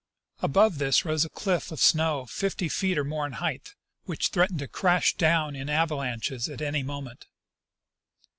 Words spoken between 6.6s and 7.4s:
moment.